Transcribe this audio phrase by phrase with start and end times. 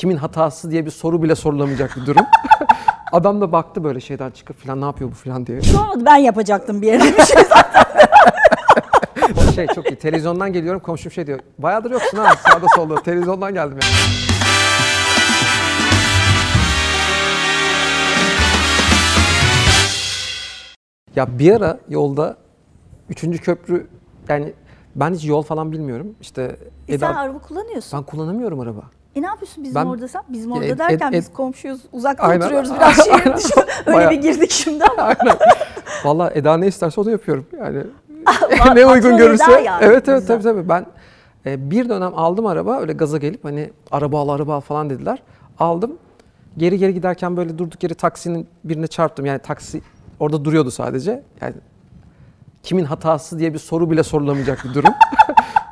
[0.00, 2.26] kimin hatası diye bir soru bile sorulamayacak bir durum.
[3.12, 5.60] Adam da baktı böyle şeyden çıkıp falan ne yapıyor bu falan diye.
[6.06, 7.42] Ben yapacaktım bir yere bir şey.
[9.48, 9.96] O şey çok iyi.
[9.96, 11.40] Televizyondan geliyorum komşum şey diyor.
[11.58, 13.02] Bayağıdır yoksun ha sağda solda.
[13.02, 13.88] Televizyondan geldim ya.
[21.16, 22.36] Ya bir ara yolda
[23.08, 23.86] üçüncü köprü
[24.28, 24.52] yani
[24.96, 26.14] ben hiç yol falan bilmiyorum.
[26.20, 26.56] İşte
[26.88, 27.98] E Eda, sen araba kullanıyorsun.
[27.98, 28.82] ben kullanamıyorum araba.
[29.16, 30.22] E ne yapıyorsun bizim Ben- orada sen?
[30.28, 31.80] Bizim orada et- derken et- biz komşuyuz.
[31.92, 32.40] Uzakta Aynen.
[32.44, 33.60] oturuyoruz biraz şehir dışı.
[33.86, 34.10] Öyle Bayağı.
[34.10, 35.02] bir girdik şimdi ama.
[35.02, 35.36] Aynen.
[36.04, 37.46] Valla Eda ne isterse onu yapıyorum.
[37.58, 37.82] Yani
[38.74, 39.52] ne uygun görürse.
[39.52, 39.84] Yani.
[39.84, 40.26] Evet evet Güzel.
[40.26, 40.68] tabii tabii.
[40.68, 40.86] Ben
[41.46, 45.22] e, bir dönem aldım araba öyle gaza gelip hani araba al araba al falan dediler.
[45.58, 45.92] Aldım.
[46.56, 49.26] Geri geri giderken böyle durduk yere taksinin birine çarptım.
[49.26, 49.82] Yani taksi
[50.20, 51.22] orada duruyordu sadece.
[51.40, 51.54] Yani
[52.62, 54.94] kimin hatası diye bir soru bile sorulamayacak bir durum.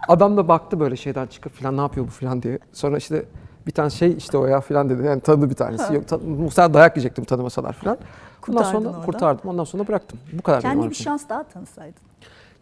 [0.08, 2.58] Adam da baktı böyle şeyden çıkıp falan ne yapıyor bu falan diye.
[2.72, 3.24] Sonra işte
[3.66, 5.06] bir tane şey işte o ya falan dedi.
[5.06, 5.94] Yani tanıdı bir tanesi.
[5.94, 7.96] Yok, tan- muhtemelen dayak yiyecektim tanımasalar falan.
[7.96, 9.02] Ondan Kurtardın sonra oradan.
[9.06, 9.50] kurtardım.
[9.50, 10.18] Ondan sonra bıraktım.
[10.32, 12.02] Bu kadar benim Kendi bir şans daha tanısaydın.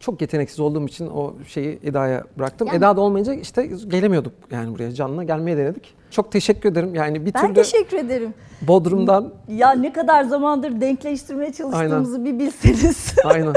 [0.00, 2.68] Çok yeteneksiz olduğum için o şeyi Eda'ya bıraktım.
[2.68, 5.94] Yani- Eda da olmayınca işte gelemiyorduk yani buraya canlı gelmeye denedik.
[6.10, 6.94] Çok teşekkür ederim.
[6.94, 8.34] Yani bir Ben türlü teşekkür ederim.
[8.62, 13.14] Bodrum'dan Ya ne kadar zamandır denkleştirmeye çalıştığımızı bir bilseniz.
[13.24, 13.54] aynen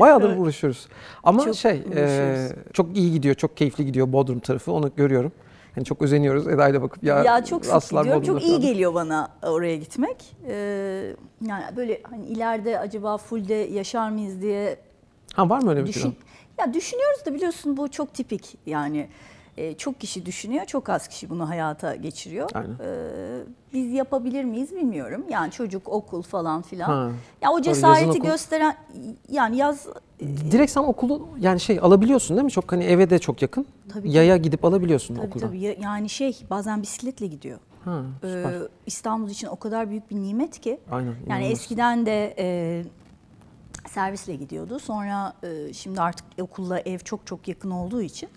[0.00, 0.88] bayağıdır uğraşıyoruz.
[1.24, 4.72] Ama Çok şey e, çok iyi gidiyor, çok keyifli gidiyor Bodrum tarafı.
[4.72, 5.32] Onu görüyorum.
[5.76, 8.22] Yani çok özeniyoruz Eda'yla bakıp ya, Ya, çok aslan gidiyorum.
[8.22, 10.36] Bodrum'da Çok iyi geliyor bana oraya gitmek.
[10.46, 10.54] Ee,
[11.46, 14.76] yani böyle hani ileride acaba fullde yaşar mıyız diye
[15.34, 16.00] Ha var mı öyle bir düşün.
[16.00, 16.14] plan?
[16.66, 18.56] Ya düşünüyoruz da biliyorsun bu çok tipik.
[18.66, 19.08] Yani
[19.56, 22.50] e, çok kişi düşünüyor, çok az kişi bunu hayata geçiriyor.
[22.54, 22.76] Aynen.
[22.84, 23.40] Ee,
[23.72, 25.24] biz yapabilir miyiz bilmiyorum.
[25.30, 26.86] Yani çocuk, okul falan filan.
[26.88, 27.10] Ha.
[27.42, 28.20] Ya o Tabii cesareti okul.
[28.28, 28.76] gösteren
[29.30, 29.86] yani yaz
[30.50, 32.50] Direkt sen okulu yani şey alabiliyorsun değil mi?
[32.50, 33.66] Çok hani eve de çok yakın.
[33.92, 35.46] Tabii, Yaya gidip alabiliyorsun tabii okuldan.
[35.48, 37.58] tabii ya- yani şey bazen bisikletle gidiyor.
[37.84, 38.52] Ha, süper.
[38.52, 40.80] Ee, İstanbul için o kadar büyük bir nimet ki.
[40.90, 41.06] Aynen.
[41.06, 41.52] Yani inanılmaz.
[41.52, 42.82] eskiden de e,
[43.92, 44.78] servisle gidiyordu.
[44.78, 48.28] Sonra e, şimdi artık okulla ev çok çok yakın olduğu için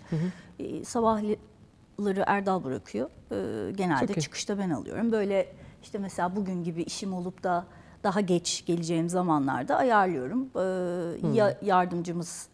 [0.58, 3.10] e, sabahları Erdal bırakıyor.
[3.30, 4.20] E, genelde Çok iyi.
[4.20, 5.12] çıkışta ben alıyorum.
[5.12, 7.66] Böyle işte mesela bugün gibi işim olup da
[8.02, 10.48] daha geç geleceğim zamanlarda ayarlıyorum.
[10.56, 12.48] E, ya yardımcımız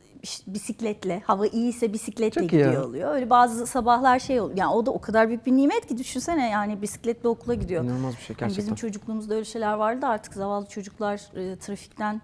[0.46, 2.66] bisikletle, hava iyiyse bisikletle Çok iyi ya.
[2.66, 3.14] gidiyor oluyor.
[3.14, 4.58] Öyle bazı sabahlar şey oluyor.
[4.58, 7.84] Yani o da o kadar büyük bir nimet ki düşünsene yani bisikletle okula gidiyor.
[7.84, 8.58] İnanılmaz bir şey gerçekten.
[8.58, 12.22] bizim çocukluğumuzda öyle şeyler vardı artık zavallı çocuklar e, trafikten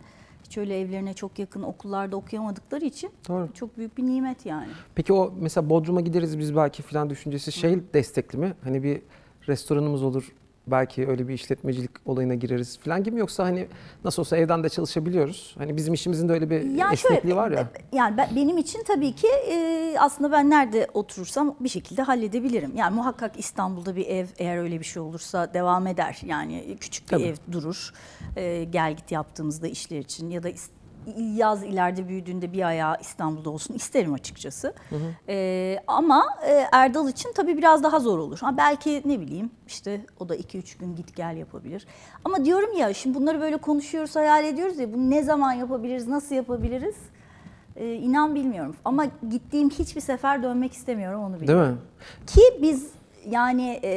[0.48, 3.48] hiç öyle evlerine çok yakın okullarda okuyamadıkları için Doğru.
[3.54, 4.69] çok büyük bir nimet yani.
[4.94, 8.54] Peki o mesela Bodrum'a gideriz biz belki filan düşüncesi şey destekli mi?
[8.64, 9.03] Hani bir
[9.48, 10.32] restoranımız olur
[10.70, 13.20] belki öyle bir işletmecilik olayına gireriz filan gibi mi?
[13.20, 13.66] yoksa hani
[14.04, 15.54] nasıl olsa evden de çalışabiliyoruz.
[15.58, 17.68] Hani bizim işimizin de öyle bir Yani esnekliği var ya.
[17.92, 22.72] Yani ben, benim için tabii ki e, aslında ben nerede oturursam bir şekilde halledebilirim.
[22.76, 26.20] Yani muhakkak İstanbul'da bir ev eğer öyle bir şey olursa devam eder.
[26.26, 27.22] Yani küçük bir Tabii.
[27.22, 27.92] ev durur.
[28.36, 30.48] E, gel git yaptığımızda işler için ya da
[31.16, 34.75] yaz ileride büyüdüğünde bir ayağı İstanbul'da olsun isterim açıkçası.
[35.28, 38.38] E, ama e, Erdal için tabii biraz daha zor olur.
[38.38, 41.87] Ha, belki ne bileyim işte o da 2-3 gün git gel yapabilir.
[42.25, 46.34] Ama diyorum ya şimdi bunları böyle konuşuyoruz hayal ediyoruz ya bunu ne zaman yapabiliriz nasıl
[46.34, 46.97] yapabiliriz?
[47.76, 51.64] Ee, inan bilmiyorum ama gittiğim hiçbir sefer dönmek istemiyorum onu biliyorum.
[51.66, 51.78] Değil mi?
[52.26, 52.97] Ki biz
[53.28, 53.92] yani e,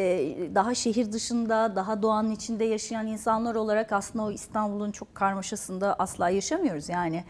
[0.55, 6.29] daha şehir dışında, daha doğanın içinde yaşayan insanlar olarak aslında o İstanbul'un çok karmaşasında asla
[6.29, 6.89] yaşamıyoruz.
[6.89, 7.23] Yani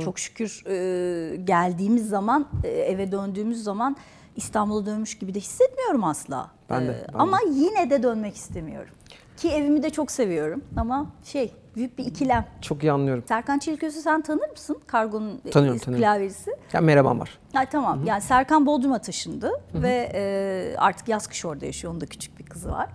[0.00, 3.96] çok şükür e, geldiğimiz zaman, e, eve döndüğümüz zaman
[4.36, 6.50] İstanbul'a dönmüş gibi de hissetmiyorum asla.
[6.70, 8.94] Ben de, Ee, ben ama yine de dönmek istemiyorum.
[9.36, 12.46] Ki evimi de çok seviyorum ama şey büyük bir ikilem.
[12.60, 13.24] Çok iyi anlıyorum.
[13.28, 14.78] Serkan Çeliköz'ü sen tanır mısın?
[14.86, 16.04] Kargonun Tanıyorum, tanıyorum.
[16.08, 16.50] klavyesi.
[16.72, 17.38] Ya merhabam var.
[17.54, 18.04] Ya tamam.
[18.06, 21.92] Yani Serkan Bodrum'a taşındı ve e, artık yaz kış orada yaşıyor.
[21.92, 22.88] Onun da küçük bir kızı var.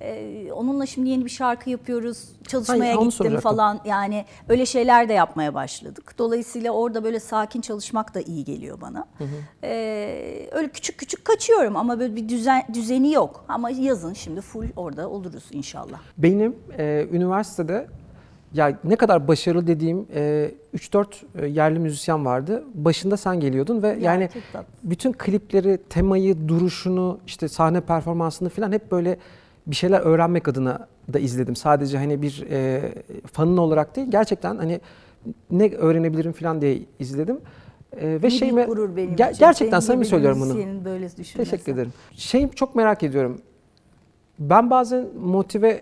[0.00, 2.28] E, onunla şimdi yeni bir şarkı yapıyoruz.
[2.48, 3.80] Çalışmaya Ay, onu gittim falan.
[3.84, 6.14] Yani öyle şeyler de yapmaya başladık.
[6.18, 9.06] Dolayısıyla orada böyle sakin çalışmak da iyi geliyor bana.
[9.64, 13.44] E, öyle küçük küçük kaçıyorum ama böyle bir düzen düzeni yok.
[13.48, 15.98] Ama yazın şimdi full orada oluruz inşallah.
[16.18, 17.86] Benim e, üniversitede
[18.54, 21.06] ya ne kadar başarılı dediğim e, 3-4
[21.42, 22.64] e, yerli müzisyen vardı.
[22.74, 24.68] Başında sen geliyordun ve yani çok tatlı.
[24.82, 29.18] bütün klipleri, temayı, duruşunu, işte sahne performansını falan hep böyle
[29.66, 31.56] bir şeyler öğrenmek adına da izledim.
[31.56, 32.80] Sadece hani bir e,
[33.32, 34.80] fanın olarak değil, gerçekten hani
[35.50, 37.40] ne öğrenebilirim falan diye izledim.
[37.96, 39.38] E, ve Ne şeyime gurur benim Ger- için.
[39.38, 40.84] gerçekten Senin samimi bir söylüyorum bunu.
[40.84, 41.36] böyle düşünmesi.
[41.50, 41.92] Teşekkür ederim.
[42.12, 43.40] Şeyi çok merak ediyorum.
[44.38, 45.80] Ben bazen motive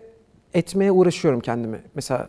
[0.55, 1.79] etmeye uğraşıyorum kendimi.
[1.95, 2.29] Mesela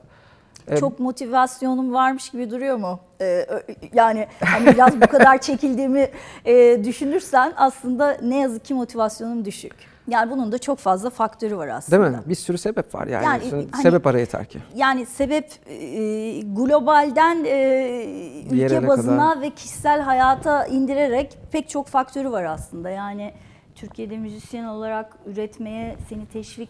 [0.79, 2.99] Çok motivasyonum varmış gibi duruyor mu?
[3.21, 3.47] Ee,
[3.93, 6.09] yani hani biraz bu kadar çekildiğimi
[6.45, 9.91] e, düşünürsen aslında ne yazık ki motivasyonum düşük.
[10.07, 12.03] Yani bunun da çok fazla faktörü var aslında.
[12.03, 12.21] Değil mi?
[12.25, 13.25] Bir sürü sebep var yani.
[13.25, 14.59] Yani, hani- sebep ara yeter ki.
[14.75, 18.05] Yani sebep e, globalden e,
[18.51, 19.41] ülke bazına kadar?
[19.41, 22.89] ve kişisel hayata indirerek pek çok faktörü var aslında.
[22.89, 23.33] Yani
[23.75, 26.69] Türkiye'de müzisyen olarak üretmeye seni teşvik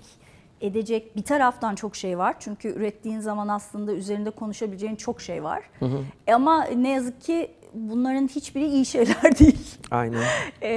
[0.61, 2.35] edecek bir taraftan çok şey var.
[2.39, 5.63] Çünkü ürettiğin zaman aslında üzerinde konuşabileceğin çok şey var.
[6.27, 9.77] E Ama ne yazık ki bunların hiçbiri iyi şeyler değil.
[9.91, 10.23] Aynen.
[10.61, 10.69] Ee,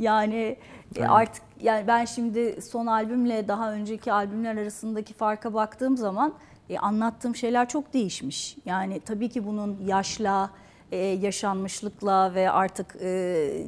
[0.00, 0.56] yani
[0.96, 1.08] e, Aynen.
[1.12, 6.34] artık yani ben şimdi son albümle daha önceki albümler arasındaki farka baktığım zaman
[6.70, 8.56] e, anlattığım şeyler çok değişmiş.
[8.64, 10.50] Yani tabii ki bunun yaşla,
[10.92, 13.06] e, yaşanmışlıkla ve artık e,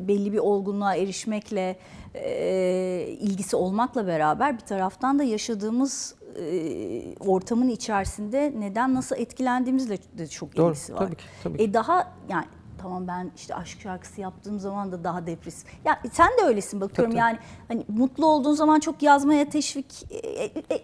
[0.00, 1.76] belli bir olgunluğa erişmekle
[2.14, 10.26] e, ilgisi olmakla beraber bir taraftan da yaşadığımız e, ortamın içerisinde neden nasıl etkilendiğimizle de
[10.26, 10.98] çok Doğru, ilgisi var.
[10.98, 11.64] tabii ki, tabii ki.
[11.64, 12.44] E daha yani
[12.78, 15.66] tamam ben işte aşk şarkısı yaptığım zaman da daha depresif.
[15.84, 17.38] Ya sen de öylesin bakıyorum Tabii, yani
[17.68, 20.82] hani mutlu olduğun zaman çok yazmaya teşvik e, e, e,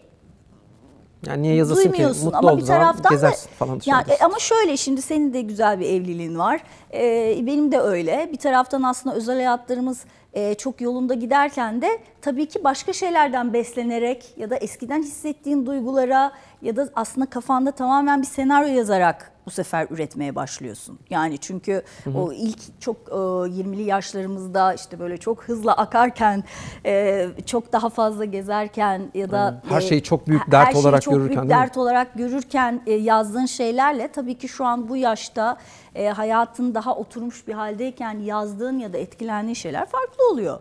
[1.26, 1.88] Yani niye yazasın ki?
[1.88, 5.40] duymuyorsun Mutlu ama bir taraftan da gezersin falan yani, e, ama şöyle şimdi senin de
[5.40, 6.62] güzel bir evliliğin var.
[6.92, 7.02] E,
[7.46, 8.28] benim de öyle.
[8.32, 11.88] Bir taraftan aslında özel hayatlarımız e, çok yolunda giderken de
[12.20, 16.32] tabii ki başka şeylerden beslenerek ya da eskiden hissettiğin duygulara
[16.62, 20.98] ya da aslında kafanda tamamen bir senaryo yazarak bu sefer üretmeye başlıyorsun.
[21.10, 21.82] Yani çünkü
[22.14, 26.44] o ilk çok e, 20'li yaşlarımızda işte böyle çok hızlı akarken,
[26.86, 29.62] e, çok daha fazla gezerken ya da.
[29.69, 31.50] Her e, şeyi çok büyük her dert şeyi olarak çok büyük görürken, mi?
[31.50, 35.56] dert olarak görürken e, yazdığın şeylerle tabii ki şu an bu yaşta
[35.94, 40.58] e, hayatın daha oturmuş bir haldeyken yazdığın ya da etkilendiğin şeyler farklı oluyor.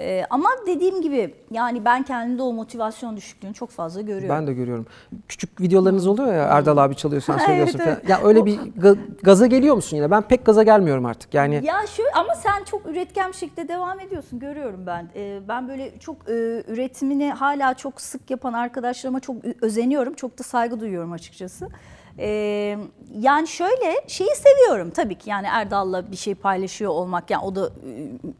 [0.00, 4.28] E, ama dediğim gibi yani ben kendimde o motivasyon düşüklüğünü çok fazla görüyorum.
[4.28, 4.86] Ben de görüyorum.
[5.28, 8.06] Küçük videolarınız oluyor ya Erdal abi çalıyor sen Evet, söylüyorsun evet.
[8.06, 8.18] falan.
[8.20, 10.10] Ya öyle bir ga- gaza geliyor musun yine?
[10.10, 11.34] Ben pek gaza gelmiyorum artık.
[11.34, 15.08] Yani Ya şu ama sen çok üretken bir şekilde devam ediyorsun görüyorum ben.
[15.16, 16.32] Ee, ben böyle çok e,
[16.68, 20.14] üretimini hala çok sık yapan arkadaşlarıma çok özeniyorum.
[20.14, 21.68] Çok da saygı duyuyorum açıkçası.
[22.18, 22.78] Ee,
[23.18, 27.30] yani şöyle şeyi seviyorum tabii ki yani Erdal'la bir şey paylaşıyor olmak.
[27.30, 27.70] Yani o da e,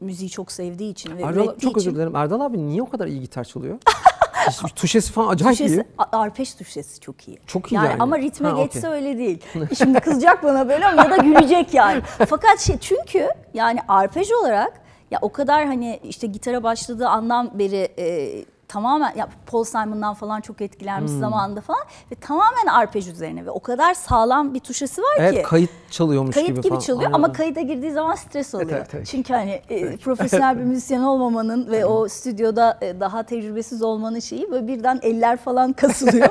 [0.01, 1.97] müziği çok sevdiği için ve Erdal, çok özür için.
[1.97, 2.17] dilerim.
[2.17, 3.79] Erdal abi niye o kadar iyi gitar çalıyor?
[4.77, 5.85] Tuşesi falan acayip Tuşesi, iyi.
[6.13, 7.39] arpej tuşesi çok iyi.
[7.47, 7.97] Çok iyi yani.
[7.99, 8.91] Ama ritme Ha, geçse okey.
[8.91, 9.45] öyle değil.
[9.79, 12.03] Şimdi kızacak bana böyle ama ya da gülecek yani.
[12.29, 14.73] Fakat şey çünkü yani arpej olarak
[15.11, 20.41] ya o kadar hani işte gitara başladığı andan beri e, tamamen ya Paul Simon'dan falan
[20.41, 21.21] çok etkilenmiş Hmm.
[21.21, 21.81] zamanında falan
[22.13, 25.43] ve tamamen arpej üzerine ve o kadar sağlam bir tuşesi var Evet ki.
[25.43, 26.81] kayıt çalıyormuş Kayıt gibi, gibi, falan.
[26.81, 27.15] çalıyor Aynen.
[27.15, 28.71] ama kayıda girdiği zaman stres oluyor.
[28.71, 29.07] evet, evet.
[29.07, 34.51] Çünkü hani e, profesyonel bir müzisyen olmamanın ve o stüdyoda e, daha tecrübesiz olmanın şeyi
[34.51, 36.29] böyle birden eller falan kasılıyor.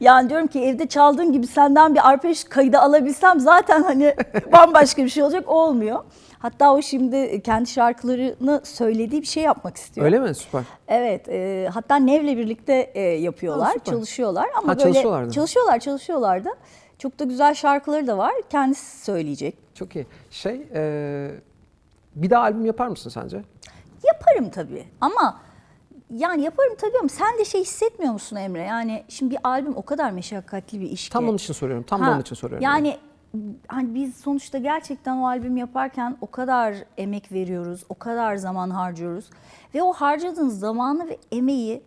[0.00, 4.14] yani diyorum ki evde çaldığın gibi senden bir arpej kaydı alabilsem zaten hani
[4.52, 6.04] bambaşka bir şey olacak olmuyor.
[6.42, 10.04] Hatta o şimdi kendi şarkılarını söylediği bir şey yapmak istiyor.
[10.06, 10.34] Öyle mi?
[10.34, 10.62] Süper.
[10.88, 13.92] Evet, e, hatta Nev'le birlikte e, yapıyorlar, Ha, süper.
[13.92, 15.30] çalışıyorlar ama Ha, böyle çalışıyorlar da.
[15.30, 16.50] çalışıyorlar, çalışıyorlar da.
[16.98, 18.32] Çok da güzel şarkıları da var.
[18.50, 19.56] Kendisi söyleyecek.
[19.74, 20.06] Çok iyi.
[20.30, 21.30] Şey, e,
[22.14, 23.42] bir daha albüm yapar mısın sence?
[24.04, 25.40] Yaparım tabii ama
[26.10, 28.62] yani yaparım tabii ama sen de şey hissetmiyor musun Emre?
[28.62, 31.12] Yani şimdi bir albüm o kadar meşakkatli bir iş ki.
[31.12, 31.84] Tam onun için soruyorum.
[31.84, 32.64] Tam Ha, onun için soruyorum.
[32.64, 32.96] Yani
[33.68, 39.30] hani biz sonuçta gerçekten o albüm yaparken o kadar emek veriyoruz, o kadar zaman harcıyoruz
[39.74, 41.82] ve o harcadığın zamanı ve emeği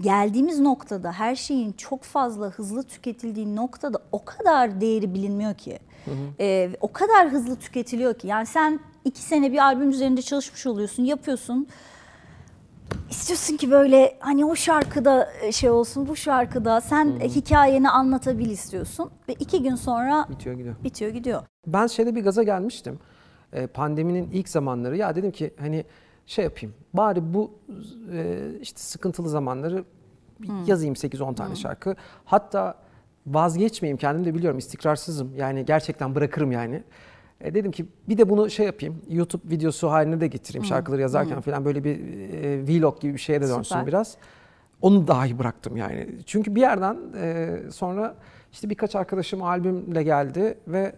[0.00, 5.78] geldiğimiz noktada her şeyin çok fazla hızlı tüketildiği noktada o kadar değeri bilinmiyor ki.
[6.40, 8.26] Ee, o kadar hızlı tüketiliyor ki.
[8.26, 11.66] Yani sen iki sene bir albüm üzerinde çalışmış oluyorsun, yapıyorsun.
[13.10, 19.32] İstiyorsun ki böyle hani o şarkıda şey olsun, bu şarkıda sen hikayeni anlatabil istiyorsun ve
[19.32, 20.74] iki gün sonra Bitiyor gidiyor.
[20.84, 21.42] bitiyor gidiyor.
[21.66, 22.98] Ben şeyde bir gaza gelmiştim.
[23.52, 25.84] E, pandeminin ilk zamanları ya dedim ki hani
[26.26, 26.74] şey yapayım.
[26.94, 27.50] Bari bu
[28.12, 29.84] e, işte sıkıntılı zamanları
[30.40, 31.96] bir yazayım 8-10 tane şarkı.
[32.24, 32.74] Hatta
[33.26, 35.32] vazgeçmeyeyim kendim de biliyorum istikrarsızım.
[35.36, 36.82] Yani gerçekten bırakırım yani.
[37.40, 39.02] E, dedim ki bir de bunu şey yapayım.
[39.08, 41.98] YouTube videosu haline de getireyim şarkıları yazarken falan böyle bir
[42.32, 43.86] e, vlog gibi bir şeye de dönsün Süper.
[43.86, 44.16] biraz.
[44.82, 46.08] Onu dahi bıraktım yani.
[46.26, 48.14] Çünkü bir yerden e, sonra
[48.52, 50.92] işte birkaç arkadaşım albümle geldi ve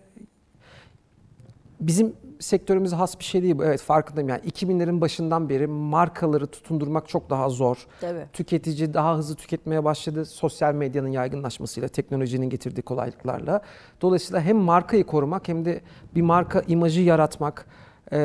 [1.81, 3.65] bizim sektörümüze has bir şey değil bu.
[3.65, 7.87] Evet farkındayım yani 2000'lerin başından beri markaları tutundurmak çok daha zor.
[8.01, 8.25] Tabii.
[8.33, 13.61] Tüketici daha hızlı tüketmeye başladı sosyal medyanın yaygınlaşmasıyla, teknolojinin getirdiği kolaylıklarla.
[14.03, 15.81] Dolayısıyla hem markayı korumak hem de
[16.15, 17.67] bir marka imajı yaratmak
[18.13, 18.19] e,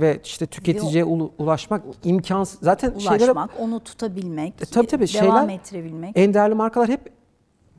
[0.00, 2.58] ve işte tüketiciye ulaşmak imkansız.
[2.62, 6.12] Zaten şeylere Ulaşmak, onu tutabilmek, E, tabii tabii, devam şeyler- ettirebilmek.
[6.14, 7.00] en değerli markalar hep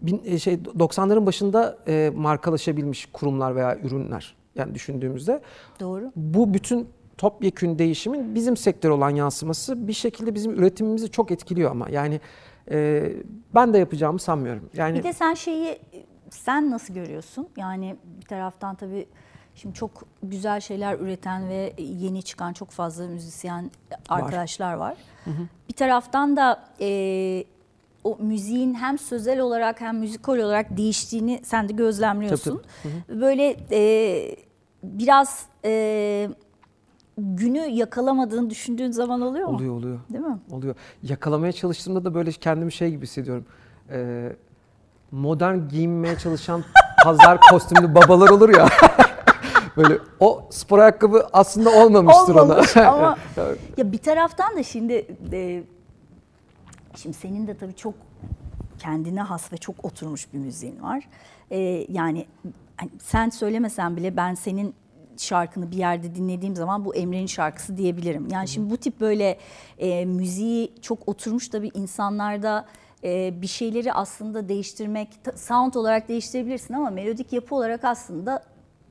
[0.02, 4.37] bin- e, şey 90'ların başında e, markalaşabilmiş kurumlar veya ürünler.
[4.58, 5.42] Yani düşündüğümüzde
[5.80, 6.12] Doğru.
[6.16, 11.90] bu bütün topyekün değişimin bizim sektör olan yansıması bir şekilde bizim üretimimizi çok etkiliyor ama
[11.90, 12.22] yani
[12.72, 13.12] e,
[13.56, 14.70] ben de yapacağımı sanmıyorum.
[14.74, 15.80] Yani Bir de sen şeyi
[16.30, 17.48] sen nasıl görüyorsun?
[17.58, 19.06] Yani bir taraftan tabii
[19.56, 19.92] şimdi çok
[20.24, 23.72] güzel şeyler üreten ve yeni çıkan çok fazla müzisyen
[24.10, 24.98] arkadaşlar var.
[25.70, 27.44] Bir taraftan da e,
[28.04, 32.64] o müziğin hem sözel olarak hem müzikal olarak değiştiğini sen de gözlemliyorsun.
[33.10, 34.47] Böyle e,
[34.84, 36.30] biraz e,
[37.18, 39.56] günü yakalamadığını düşündüğün zaman oluyor mu?
[39.56, 40.00] oluyor oluyor.
[40.14, 40.40] Değil mi?
[40.52, 40.76] Oluyor.
[41.04, 43.46] Yakalamaya çalıştığımda da böyle kendimi şey gibi hissediyorum.
[43.90, 44.36] Ee,
[45.12, 46.64] modern giyinmeye çalışan
[47.04, 48.68] pazar kostümlü babalar olur ya.
[49.78, 52.88] böyle o spor ayakkabı aslında olmamıştır Olmamış ona.
[52.88, 53.18] ama
[53.78, 55.64] ya bir taraftan da şimdi e,
[56.96, 57.94] şimdi senin de tabii çok
[58.80, 61.08] kendine has ve çok oturmuş bir müziğin var.
[61.52, 61.58] E,
[61.90, 62.26] yani
[62.78, 64.76] hani sen söylemesen bile ben senin
[65.18, 68.28] şarkını bir yerde dinlediğim zaman bu Emre'nin şarkısı diyebilirim.
[68.32, 69.38] Yani şimdi bu tip böyle
[69.78, 72.66] e, müziği çok oturmuş tabii insanlarda
[73.04, 78.44] e, bir şeyleri aslında değiştirmek, sound olarak değiştirebilirsin ama melodik yapı olarak aslında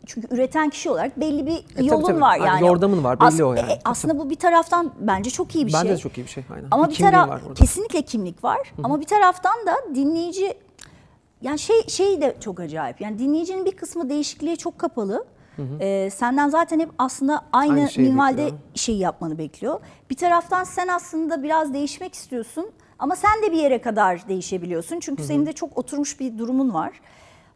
[0.06, 2.20] çünkü üreten kişi olarak belli bir E, tabii, yolun tabii.
[2.20, 2.66] var Aynen, yani.
[2.66, 3.72] yordamın var, belli o yani.
[3.72, 5.96] e, aslında bu bir taraftan bence çok iyi bir Bence şey.
[5.96, 6.44] de çok iyi bir şey.
[6.54, 6.68] Aynen.
[6.70, 8.72] Ama Bir bir, taraf kesinlikle kimlik var.
[8.82, 10.54] Ama bir taraftan da dinleyici
[11.42, 13.00] yani şey şey de çok acayip.
[13.00, 15.24] Yani dinleyicinin bir kısmı değişikliğe çok kapalı.
[15.80, 18.58] Ee, senden zaten hep aslında aynı, Aynı şeyi minvalde bekliyor.
[18.74, 19.80] şeyi yapmanı bekliyor.
[20.10, 25.00] Bir taraftan sen aslında biraz değişmek istiyorsun ama sen de bir yere kadar değişebiliyorsun.
[25.00, 27.00] Çünkü senin de çok oturmuş bir durumun var.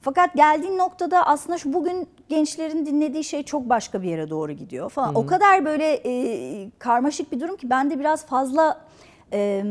[0.00, 4.90] Fakat geldiğin noktada aslında şu bugün gençlerin dinlediği şey çok başka bir yere doğru gidiyor
[4.90, 5.14] falan.
[5.14, 8.80] O kadar böyle e, karmaşık bir durum ki ben de biraz fazla
[9.32, 9.64] e,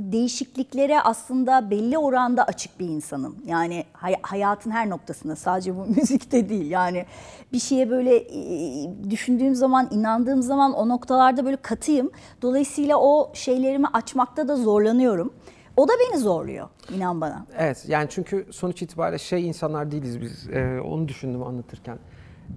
[0.00, 3.36] değişikliklere aslında belli oranda açık bir insanım.
[3.46, 6.70] Yani hay- hayatın her noktasında sadece bu müzikte değil.
[6.70, 7.06] Yani
[7.52, 12.10] bir şeye böyle e, düşündüğüm zaman, inandığım zaman o noktalarda böyle katıyım.
[12.42, 15.32] Dolayısıyla o şeylerimi açmakta da zorlanıyorum.
[15.76, 17.46] O da beni zorluyor inan bana.
[17.58, 20.48] Evet yani çünkü sonuç itibariyle şey insanlar değiliz biz.
[20.48, 21.98] Ee, onu düşündüm anlatırken.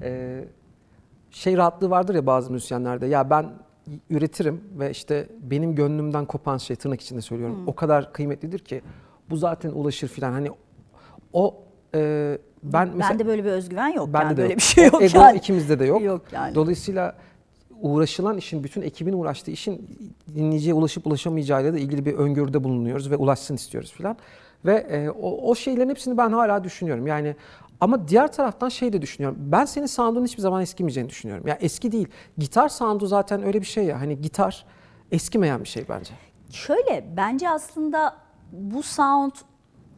[0.01, 0.45] Ee,
[1.31, 3.05] şey rahatlığı vardır ya bazı müzisyenlerde.
[3.07, 3.49] Ya ben
[4.09, 7.63] üretirim ve işte benim gönlümden kopan şey tırnak içinde söylüyorum.
[7.67, 8.81] O kadar kıymetlidir ki
[9.29, 10.31] bu zaten ulaşır filan.
[10.31, 10.49] Hani
[11.33, 11.55] o
[11.95, 14.13] e, ben mesela Bende böyle bir özgüven yok.
[14.13, 14.57] bende yani de böyle yok.
[14.57, 15.37] bir şey yok ego yani.
[15.37, 16.01] ikimizde de yok.
[16.03, 16.55] Yok yani.
[16.55, 17.15] Dolayısıyla
[17.81, 19.87] uğraşılan işin, bütün ekibin uğraştığı işin
[20.35, 24.17] dinleyiciye ulaşıp ulaşamayacağıyla da ilgili bir öngörüde bulunuyoruz ve ulaşsın istiyoruz filan.
[24.65, 27.07] Ve e, o, o şeylerin hepsini ben hala düşünüyorum.
[27.07, 27.35] Yani
[27.81, 29.37] ama diğer taraftan şey de düşünüyorum.
[29.39, 31.47] Ben senin sound'un hiçbir zaman eskimeyeceğini düşünüyorum.
[31.47, 32.07] Yani eski değil.
[32.37, 34.01] Gitar sound'u zaten öyle bir şey ya.
[34.01, 34.65] Hani gitar
[35.11, 36.13] eskimeyen bir şey bence.
[36.51, 38.15] Şöyle bence aslında
[38.51, 39.31] bu sound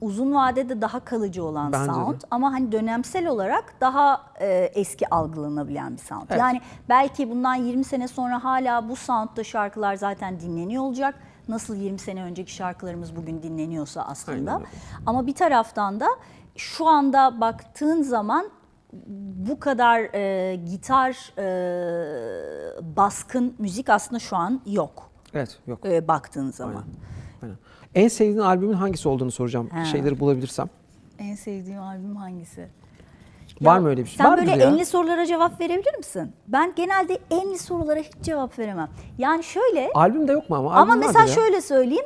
[0.01, 1.93] uzun vadede daha kalıcı olan Bence de.
[1.93, 6.25] sound ama hani dönemsel olarak daha e, eski algılanabilen bir sound.
[6.29, 6.39] Evet.
[6.39, 11.15] Yani belki bundan 20 sene sonra hala bu soundda şarkılar zaten dinleniyor olacak.
[11.47, 14.53] Nasıl 20 sene önceki şarkılarımız bugün dinleniyorsa aslında.
[14.53, 14.65] Aynen.
[15.05, 16.07] Ama bir taraftan da
[16.61, 18.45] şu anda baktığın zaman
[19.47, 21.45] bu kadar e, gitar e,
[22.95, 25.85] baskın müzik aslında şu an yok Evet, yok.
[25.85, 26.73] e, baktığın zaman.
[26.73, 26.85] Aynen.
[27.43, 27.55] Aynen.
[27.95, 29.69] En sevdiğin albümün hangisi olduğunu soracağım.
[29.69, 29.85] Ha.
[29.85, 30.69] Şeyleri bulabilirsem.
[31.19, 32.67] En sevdiğim albüm hangisi?
[33.61, 34.17] Var Ya, mı öyle bir şey?
[34.17, 34.69] Sen Vardır böyle ya.
[34.69, 36.31] enli sorulara cevap verebilir misin?
[36.47, 38.89] Ben genelde enli sorulara hiç cevap veremem.
[39.17, 40.73] Yani şöyle Albüm de yok mu ama?
[40.73, 41.27] ama mesela ya.
[41.27, 42.05] şöyle söyleyeyim.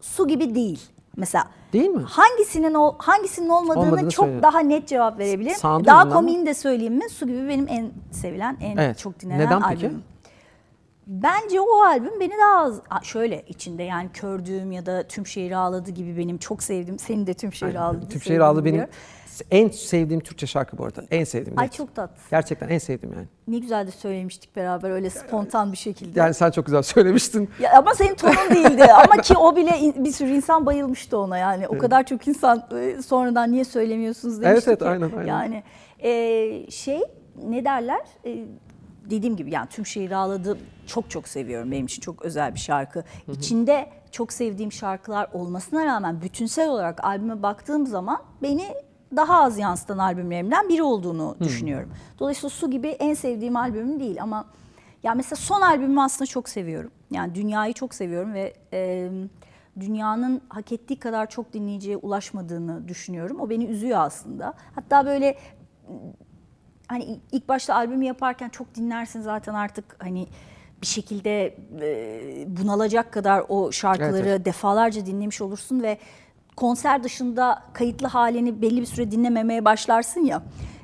[0.00, 0.80] Su gibi değil.
[1.18, 2.02] Mesela Değil mi?
[2.02, 4.42] hangisinin o hangisinin olmadığını Olmadığını çok söyle.
[4.42, 5.56] daha net cevap verebilirim.
[5.56, 7.08] Sound'u daha komiğini de söyleyeyim mi?
[7.10, 8.98] Su gibi benim en sevilen, en Evet.
[8.98, 9.86] çok dinlenen Neden peki?
[9.86, 10.02] albümüm.
[11.06, 15.90] Bence o albüm beni daha az şöyle içinde yani kördüğüm ya da tüm şehir ağladı
[15.90, 18.08] gibi benim çok sevdiğim senin de tüm şehir ağladı.
[18.08, 18.86] Tüm Şehir Ağlı benim.
[19.50, 21.04] En sevdiğim Türkçe şarkı bu arada.
[21.10, 21.58] En sevdiğim.
[21.58, 21.72] Ay net.
[21.72, 22.16] çok tatlı.
[22.30, 23.26] Gerçekten en sevdiğim yani.
[23.48, 26.20] Ne güzel de söylemiştik beraber öyle spontan bir şekilde.
[26.20, 27.50] Yani sen çok güzel söylemiştin.
[27.60, 31.38] Ya ama senin tonun değildi ama ki o bile in- bir sürü insan bayılmıştı ona
[31.38, 31.68] yani.
[31.68, 35.26] O kadar çok insan e, sonradan niye söylemiyorsunuz demişti Evet, evet, aynen, aynen.
[35.26, 35.62] Yani
[35.98, 37.00] e, şey
[37.44, 38.00] ne derler?
[38.24, 38.44] E,
[39.10, 41.72] dediğim gibi yani tüm şehir ağladı çok çok seviyorum.
[41.72, 43.04] Benim için çok özel bir şarkı.
[43.32, 48.66] İçinde çok sevdiğim şarkılar olmasına rağmen bütünsel olarak albüme baktığım zaman beni
[49.16, 51.90] daha az yansıtan albümlerimden biri olduğunu düşünüyorum.
[52.18, 54.44] Dolayısıyla Su gibi en sevdiğim albümüm değil ama
[55.02, 56.90] ya mesela son albümümü aslında çok seviyorum.
[57.10, 59.10] Yani dünyayı çok seviyorum ve e,
[59.80, 63.40] dünyanın hak ettiği kadar çok dinleyiciye ulaşmadığını düşünüyorum.
[63.40, 64.54] O beni üzüyor aslında.
[64.74, 65.38] Hatta böyle
[66.88, 70.26] hani ilk başta albümü yaparken çok dinlersin zaten artık hani
[70.82, 75.98] bir şekilde e, bunalacak kadar o şarkıları Evet, defalarca dinlemiş olursun ve
[76.58, 80.42] konser dışında kayıtlı halini belli bir süre dinlememeye başlarsın ya.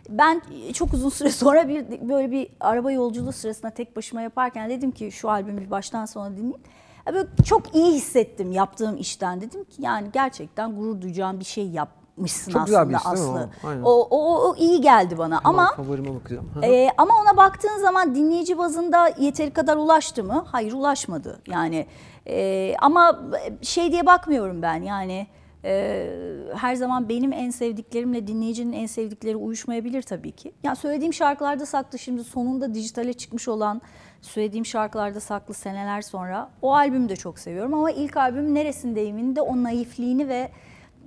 [0.08, 0.42] Ben
[0.74, 5.12] çok uzun süre sonra bir böyle bir araba yolculuğu sırasında tek başıma yaparken dedim ki
[5.12, 6.64] şu albümü bir baştan sona dinleyin.
[7.06, 9.40] Ya Böyle çok iyi hissettim yaptığım işten.
[9.40, 13.34] Dedim ki yani gerçekten gurur duyacağım bir şey yapmışsın Çok güzel aslında bir his değil
[13.34, 13.84] mi Aslı.
[13.84, 14.08] o?
[14.10, 16.50] O, o, iyi geldi bana ama favorime bakacağım.
[16.62, 20.44] Ee, ama ona baktığın zaman dinleyici bazında yeteri kadar ulaştı mı?
[20.52, 21.40] Hayır ulaşmadı.
[21.46, 21.86] Yani
[22.26, 23.20] e, ama
[23.62, 25.26] şey diye bakmıyorum ben yani
[25.64, 26.10] e,
[26.54, 30.52] her zaman benim en sevdiklerimle dinleyicinin en sevdikleri uyuşmayabilir tabii ki.
[30.62, 33.82] Yani söylediğim şarkılarda saklı şimdi sonunda dijitale çıkmış olan
[34.22, 39.40] söylediğim şarkılarda saklı seneler sonra o albümü de çok seviyorum ama ilk albüm neresindeyim'in de
[39.40, 40.50] o naifliğini ve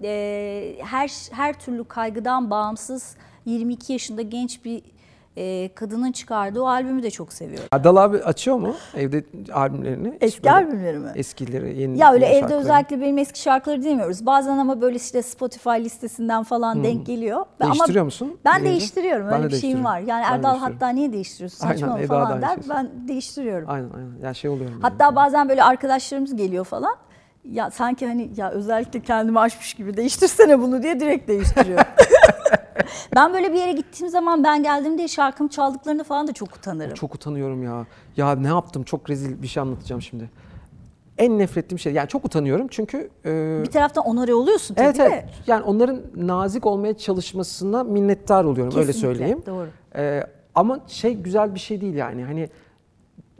[0.03, 4.83] e, her her türlü kaygıdan bağımsız 22 yaşında genç bir
[5.37, 7.67] e, kadının çıkardığı o albümü de çok seviyorum.
[7.71, 10.17] Erdal abi açıyor mu evde albümlerini?
[10.21, 11.11] Eski Böyle albümleri mi?
[11.15, 12.61] Eskileri, yeni Ya öyle yeni evde şarkıları.
[12.61, 14.25] özellikle benim eski şarkıları dinlemiyoruz.
[14.25, 17.45] Bazen ama böyle işte Spotify listesinden falan denk geliyor.
[17.59, 18.37] Ben- Değiştiriyor ama musun?
[18.45, 18.69] Ben Gelince?
[18.71, 19.27] değiştiriyorum.
[19.27, 19.99] Ben Öyle de bir şeyim var.
[19.99, 21.65] Yani Ben Erdal hatta niye değiştiriyorsun?
[21.67, 22.47] Aynen, Saçma da falan der.
[22.47, 23.69] şey Ben değiştiriyorum.
[23.69, 24.27] Aynen aynen.
[24.27, 24.79] Ya şey oluyorum.
[24.81, 26.95] Hatta bazen böyle arkadaşlarımız geliyor falan.
[27.43, 31.79] Ya sanki hani ya özellikle kendimi aşmış gibi değiştirsene bunu diye direkt değiştiriyor.
[33.15, 36.93] ben böyle bir yere gittiğim zaman ben geldiğimde şarkımı çaldıklarını falan da çok utanırım.
[36.93, 37.85] Çok utanıyorum ya.
[38.17, 38.83] Ya ne yaptım?
[38.83, 40.29] Çok rezil bir şey anlatacağım şimdi.
[41.17, 41.93] En nefret ettiğim şey.
[41.93, 45.25] Yani çok utanıyorum çünkü e, Bir taraftan onore oluyorsun tabii Evet evet.
[45.47, 49.43] Yani onların nazik olmaya çalışmasına minnettar oluyorum öyle Kesinlikle, söyleyeyim.
[49.45, 49.67] doğru.
[49.95, 50.23] Ee,
[50.55, 52.23] ama şey güzel bir şey değil yani.
[52.23, 52.49] Hani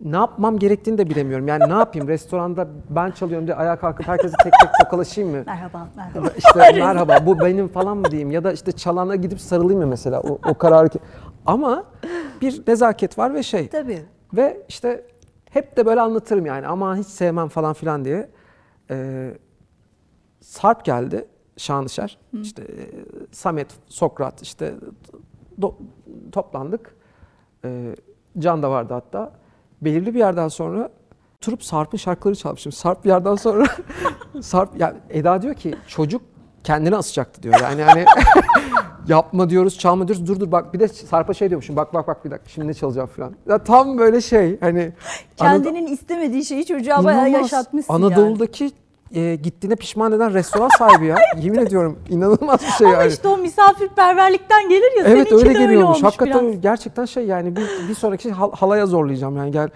[0.04, 1.48] ne yapmam gerektiğini de bilemiyorum.
[1.48, 2.08] Yani ne yapayım?
[2.14, 5.44] Restoranda ben çalıyorum diye ayağa kalkıp herkese tek tek tokalaşayım mı?
[5.46, 6.28] Merhaba, merhaba.
[6.38, 10.22] İşte merhaba bu benim falan mı diyeyim ya da işte çalana gidip sarılayım mı mesela
[10.22, 10.90] o, o kararı.
[10.90, 11.00] ki-
[11.46, 11.84] Ama
[12.42, 13.68] bir nezaket var ve şey.
[13.70, 14.02] Tabii.
[14.34, 15.06] Ve işte
[15.50, 18.30] hep de böyle anlatırım yani ama hiç sevmem falan filan diye.
[18.92, 19.34] Ee,
[20.42, 21.26] Sarp geldi
[21.58, 22.18] Şanışer.
[22.42, 22.86] İşte e,
[23.32, 24.74] Samet, Sokrat işte
[25.62, 25.74] do-
[26.32, 26.96] toplandık.
[27.66, 27.96] Ee,
[28.40, 29.32] Can da vardı hatta.
[29.82, 30.90] Belirli bir yerden sonra
[31.38, 32.72] oturup Sarp'ın şarkıları çalmışım.
[32.72, 33.66] Sarp bir yerden sonra
[34.42, 36.22] Sarp ya Eda diyor ki çocuk
[36.64, 37.56] kendini asacaktı diyor.
[37.62, 38.06] Yani hani
[39.08, 40.28] yapma diyoruz, çalma diyoruz.
[40.28, 41.76] Dur dur bak bir de Sarp'a şey diyormuşum.
[41.76, 43.36] Bak bak bak bir dakika şimdi ne çalacağım falan.
[43.50, 44.80] Ya tam böyle şey hani
[45.40, 47.52] Anadolu- Kendinin istemediği şeyi çocuğa bayağı İnanılmaz.
[47.52, 48.16] yaşatmışsın yani.
[49.16, 51.18] E, gittiğine pişman eden restoran sahibi ya.
[51.42, 53.12] Yemin ediyorum inanılmaz bir şey Ama yani.
[53.12, 56.62] işte o misafirperverlikten gelir ya evet öyle de öyle olmuş Hakikaten biraz.
[56.62, 59.70] gerçekten şey yani bir, bir sonraki hal- halaya zorlayacağım yani gel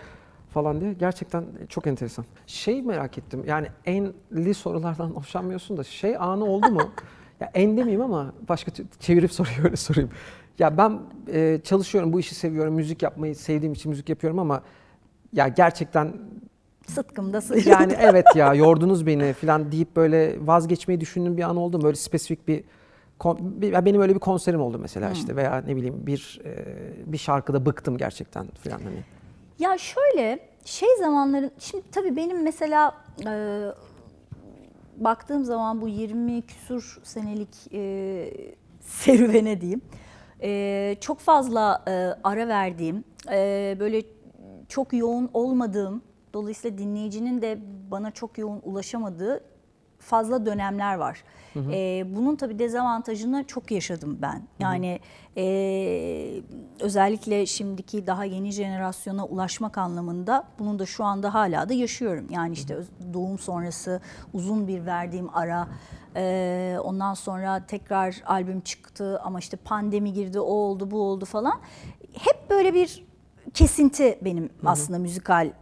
[0.53, 0.93] falan diye.
[0.93, 2.25] Gerçekten çok enteresan.
[2.47, 6.81] Şey merak ettim yani enli sorulardan hoşlanmıyorsun da şey anı oldu mu?
[7.39, 10.09] ya en demeyeyim ama başka çevirip soruyu öyle sorayım.
[10.59, 10.99] Ya ben
[11.33, 14.61] e, çalışıyorum bu işi seviyorum müzik yapmayı sevdiğim için müzik yapıyorum ama
[15.33, 16.13] ya gerçekten
[16.95, 17.69] Sıtkımda sıyrıldı.
[17.69, 21.83] yani evet ya yordunuz beni falan deyip böyle vazgeçmeyi düşündüğüm bir an oldu mu?
[21.83, 22.63] Böyle spesifik bir
[23.85, 25.13] benim öyle bir konserim oldu mesela Hmm.
[25.13, 26.55] işte veya ne bileyim bir e,
[27.11, 29.03] bir şarkıda bıktım gerçekten falan hani.
[29.59, 32.95] Ya şöyle şey zamanların şimdi tabii benim mesela
[33.27, 33.61] e,
[34.97, 38.33] baktığım zaman bu 20 küsur senelik e,
[38.81, 39.81] serüvene diyeyim
[40.43, 41.91] e, çok fazla e,
[42.23, 44.01] ara verdiğim e, böyle
[44.69, 46.01] çok yoğun olmadığım
[46.33, 47.59] dolayısıyla dinleyicinin de
[47.91, 49.43] bana çok yoğun ulaşamadığı
[49.99, 51.23] fazla dönemler var.
[51.71, 54.43] Ee, bunun tabii dezavantajını çok yaşadım ben.
[54.59, 54.99] Yani
[55.37, 55.43] e,
[56.79, 62.27] özellikle şimdiki daha yeni jenerasyona ulaşmak anlamında bunun da şu anda hala da yaşıyorum.
[62.29, 64.01] Yani işte öz- doğum sonrası
[64.33, 65.67] uzun bir verdiğim ara,
[66.15, 71.59] e, ondan sonra tekrar albüm çıktı ama işte pandemi girdi, o oldu, bu oldu falan.
[72.13, 73.05] Hep böyle bir
[73.53, 75.53] kesinti benim aslında müzikal e,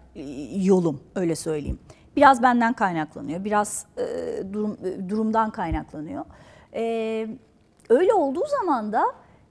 [0.55, 1.79] yolum öyle söyleyeyim.
[2.15, 4.03] Biraz benden kaynaklanıyor, biraz e,
[4.53, 6.25] durum e, durumdan kaynaklanıyor.
[6.73, 7.27] E,
[7.89, 9.03] öyle olduğu zaman da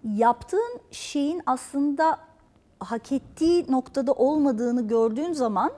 [0.05, 2.19] yaptığın şeyin aslında
[2.81, 5.73] hak ettiği noktada olmadığını gördüğün zaman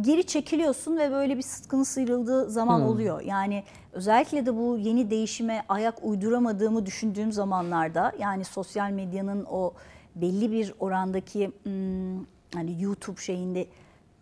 [0.00, 3.20] geri çekiliyorsun ve böyle bir sıtkını sıyrıldığı zaman oluyor.
[3.20, 9.72] Yani özellikle de bu yeni değişime ayak uyduramadığımı düşündüğüm zamanlarda yani sosyal medyanın o
[10.14, 12.16] belli bir orandaki hmm,
[12.54, 13.66] hani YouTube şeyinde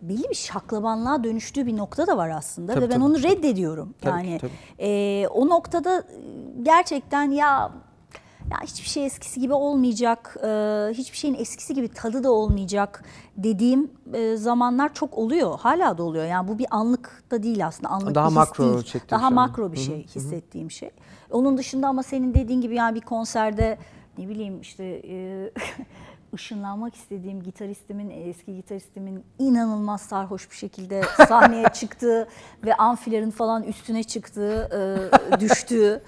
[0.09, 3.05] belli bir şaklabanlığa dönüştüğü bir nokta da var aslında Tabii, ve ben tabii.
[3.05, 3.95] onu reddediyorum.
[4.01, 4.53] Tabii yani tabii.
[4.79, 6.03] e, o noktada e,
[6.63, 7.73] gerçekten ya
[8.51, 10.49] ya hiçbir şey eskisi gibi olmayacak, e,
[10.93, 13.05] hiçbir şeyin eskisi gibi tadı da olmayacak
[13.37, 15.59] dediğim e, zamanlar çok oluyor.
[15.59, 16.25] Hala da oluyor.
[16.25, 17.89] Yani bu bir anlık da değil aslında.
[17.89, 19.03] Anlık Daha bir makro değil.
[19.11, 19.35] Daha şey.
[19.35, 20.91] makro bir şey hissettiğim şey.
[21.31, 23.79] Onun dışında ama senin dediğin gibi yani bir konserde
[24.19, 25.51] ne bileyim işte e,
[26.35, 32.29] ışınlanmak istediğim gitaristimin, eski gitaristimin inanılmaz sarhoş bir şekilde sahneye çıktığı
[32.65, 34.69] ve amfilerin falan üstüne çıktığı,
[35.37, 36.03] e, düştüğü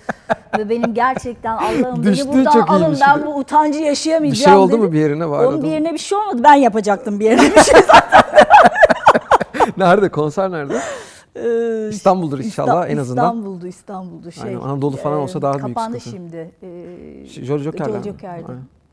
[0.58, 3.26] ve benim gerçekten Allah'ım beni buradan çok alın iyiymiş ben de.
[3.26, 4.92] bu utancı yaşayamayacağım Bir şey oldu mu dedi.
[4.92, 6.40] bir yerine var Onun bir yerine bir şey olmadı.
[6.44, 7.80] Ben yapacaktım bir yerine bir şey.
[9.76, 10.08] nerede?
[10.08, 10.80] Konser nerede?
[11.36, 13.24] Ee, İstanbul'dur inşallah en azından.
[13.36, 14.32] İstanbul'du, İstanbul'du.
[14.32, 16.16] Şey, Aynen, Anadolu falan olsa daha büyük Kapandı sıkıntı.
[16.16, 16.50] şimdi.
[16.62, 18.02] Ee, Ş- Jolly Joker'den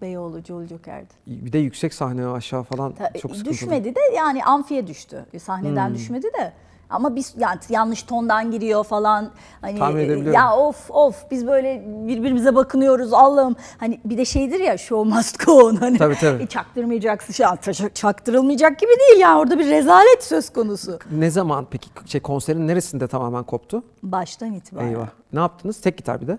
[0.04, 1.14] Beyoğlu Jolly Joker'di.
[1.28, 3.54] Bir de yüksek sahne aşağı falan Ta- çok sıkıntılı.
[3.54, 5.26] düşmedi de yani amfiye düştü.
[5.40, 5.96] Sahneden Hmm.
[5.96, 6.54] düşmedi de.
[6.90, 9.32] Ama biz yani yanlış tondan giriyor falan.
[9.62, 13.56] Hani e, ya of of biz böyle birbirimize bakınıyoruz Allah'ım.
[13.78, 15.98] Hani bir de şeydir ya show must go on hani.
[15.98, 16.44] Tabii, tabii.
[16.44, 17.34] E, çaktırmayacaksın.
[17.34, 21.00] Şey, çak- çaktırılmayacak gibi değil yani orada bir rezalet söz konusu.
[21.12, 23.84] Ne zaman peki şey konserin neresinde tamamen koptu?
[24.04, 24.88] Baştan itibaren.
[24.88, 25.08] Eyvah.
[25.34, 25.82] Ne yaptınız?
[25.82, 26.38] Tek gitar bir de.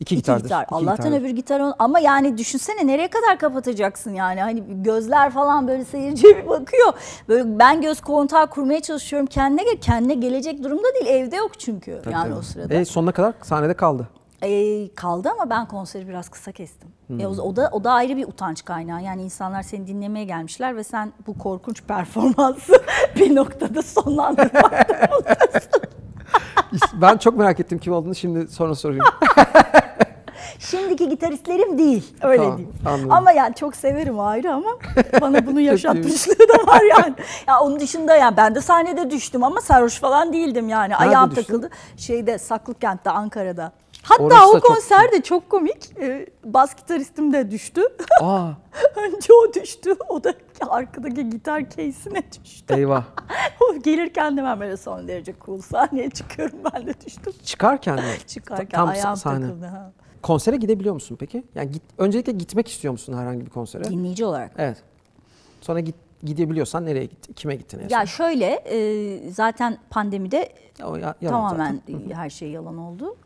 [0.00, 0.42] İki, İki gitardır.
[0.44, 0.62] gitar.
[0.64, 1.20] İki Allah'tan gitardır.
[1.20, 6.36] öbür gitar on- ama yani düşünsene nereye kadar kapatacaksın yani hani gözler falan böyle seyirciye
[6.36, 6.92] bir bakıyor.
[7.28, 12.00] Böyle ben göz kontağı kurmaya çalışıyorum kendine gel kendine gelecek durumda değil evde yok çünkü
[12.04, 12.38] Tabii, yani tabii.
[12.38, 12.74] o sırada.
[12.74, 14.08] E, sonuna kadar sahnede kaldı.
[14.42, 16.88] Ee, kaldı ama ben konseri biraz kısa kestim.
[17.20, 19.02] E, o, o da o da ayrı bir utanç kaynağı.
[19.02, 22.72] Yani insanlar seni dinlemeye gelmişler ve sen bu korkunç performansı
[23.16, 24.86] bir noktada sonlandırmak
[26.94, 29.04] Ben çok merak ettim kim olduğunu şimdi sonra sorayım.
[30.58, 32.14] Şimdiki gitaristlerim değil.
[32.22, 32.74] Öyle Tamam, diyeyim.
[32.86, 33.12] anladım.
[33.12, 34.70] Ama yani çok severim ayrı ama
[35.20, 37.14] bana bunu yaşatmışlığı da var yani.
[37.48, 40.96] Ya onun dışında yani ben de sahnede düştüm ama sarhoş falan değildim yani.
[40.96, 41.42] Ayağım düştün?
[41.42, 41.70] takıldı.
[41.96, 43.72] Şeyde Saklıkent'te Ankara'da.
[44.02, 45.90] Hatta Orası o çok konser de çok komik.
[46.00, 47.82] Ee, bas gitaristim de düştü.
[48.22, 48.48] Aa,
[48.96, 49.94] Önce o düştü.
[50.08, 50.32] O da
[50.68, 52.74] arkadaki gitar case'ine düştü.
[52.74, 53.04] eyvah.
[53.60, 56.58] O gelirken de ben böyle son derece cool sahneye çıkıyorum.
[56.74, 57.32] Ben de düştüm.
[57.44, 58.02] Çıkarken mi?
[58.26, 59.46] Çıkarken Tam ayağım sahne.
[59.46, 59.66] takıldı.
[59.66, 59.92] Ha.
[60.26, 61.44] Konsere gidebiliyor musun peki?
[61.54, 63.84] Yani git, öncelikle gitmek istiyor musun herhangi bir konsere?
[63.84, 64.52] Dinleyici olarak.
[64.58, 64.82] Evet.
[65.60, 67.32] Sonra git, gidebiliyorsan nereye gittin?
[67.32, 67.96] Kime gittin en son?
[67.98, 70.52] Ya şöyle e, zaten pandemide
[70.84, 72.10] O ya- tamamen zaten.
[72.10, 73.16] her şey yalan oldu.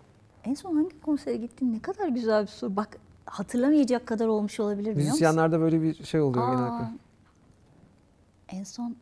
[0.44, 1.72] En son hangi konsere gittin?
[1.72, 2.76] Ne kadar güzel bir soru.
[2.76, 5.06] Bak hatırlamayacak kadar olmuş olabilir biliyor?
[5.06, 6.98] Müzisyenlerde böyle bir şey oluyor Aa, genellikle.
[8.48, 8.96] En son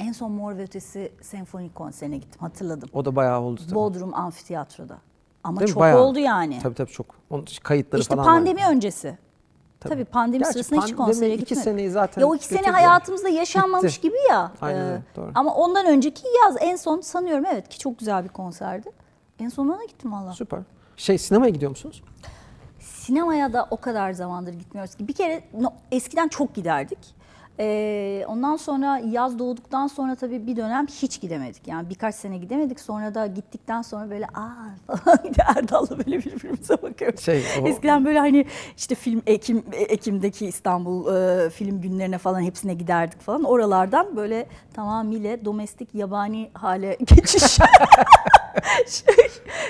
[0.00, 2.88] en son Mor ve Ötesi senfonik konserine gittim hatırladım.
[2.92, 3.74] O da bayağı oldu tabii.
[3.74, 4.98] Bodrum Amfiteyatro'da.
[5.46, 5.98] Ama Değil çok Bayağı.
[6.00, 6.58] oldu yani.
[6.62, 7.06] Tabii tabii çok.
[7.30, 8.32] Onun kayıtları işte falan var.
[8.34, 9.18] pandemi öncesi.
[9.80, 11.62] Tabii, pandemi Gerçi sırasında hiç pandemi konsere iki gitmedim.
[11.64, 14.08] seneyi zaten Ya o iki sene hayatımızda yaşanmamış Gitti.
[14.08, 14.52] gibi ya.
[14.60, 15.30] Aynen Ee, doğru.
[15.34, 18.90] Ama ondan önceki yaz en son sanıyorum evet ki çok güzel bir konserdi.
[19.40, 20.32] En son ona gittim valla.
[20.32, 20.60] Süper.
[20.96, 22.02] Şey sinemaya gidiyor musunuz?
[22.80, 25.08] Sinemaya da o kadar zamandır gitmiyoruz ki.
[25.08, 26.98] Bir kere no, eskiden çok giderdik.
[27.60, 31.68] Ee, ondan sonra yaz doğduktan sonra tabii bir dönem hiç gidemedik.
[31.68, 32.80] Yani birkaç sene gidemedik.
[32.80, 35.18] Sonra da gittikten sonra böyle aa falan
[35.56, 37.20] Erdal'la böyle birbirimize bakıyoruz.
[37.20, 42.74] Şey, o- Eskiden böyle hani işte film Ekim Ekim'deki İstanbul e, film günlerine falan hepsine
[42.74, 43.44] giderdik falan.
[43.44, 47.58] Oralardan böyle tamamıyla domestik yabani hale geçiş.
[48.88, 49.16] şey,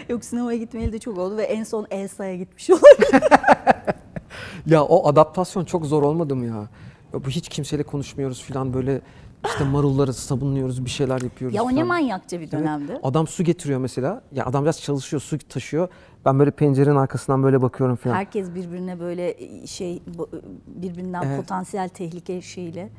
[0.08, 3.22] yok sinemaya gitmeyeli de çok oldu ve en son Elsa'ya gitmiş olabilir.
[4.66, 6.66] Ya o adaptasyon çok zor olmadı mı ya?
[7.14, 9.00] Ya bu hiç kimseyle konuşmuyoruz falan böyle
[9.46, 11.86] işte marulları sabunluyoruz bir şeyler yapıyoruz ya o ne falan.
[11.86, 12.52] manyakça bir Evet.
[12.52, 12.98] dönemdi.
[13.02, 14.22] Adam su getiriyor mesela.
[14.32, 15.88] Ya adam biraz çalışıyor, su taşıyor.
[16.24, 18.14] Ben böyle pencerenin arkasından böyle bakıyorum falan.
[18.14, 20.28] Herkes birbirine böyle şey bu-
[20.66, 21.36] birbirinden Evet.
[21.40, 22.90] potansiyel tehlike şeyle.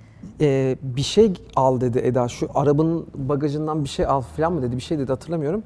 [0.41, 2.27] Ee, bir şey al dedi Eda.
[2.27, 4.75] Şu arabanın bagajından bir şey al falan mı dedi.
[4.75, 5.63] Bir şey dedi hatırlamıyorum.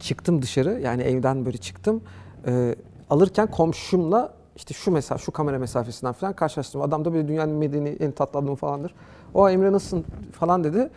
[0.00, 2.02] Çıktım dışarı yani evden böyle çıktım.
[2.46, 2.74] Ee,
[3.10, 6.82] alırken komşumla işte şu mesela şu kamera mesafesinden falan karşılaştım.
[6.82, 8.94] Adam da böyle dünyanın medeni en tatlı adamı falandır.
[9.34, 10.90] O Emre nasılsın falan dedi.